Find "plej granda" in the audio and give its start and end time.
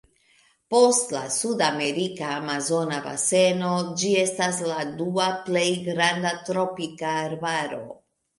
5.51-6.33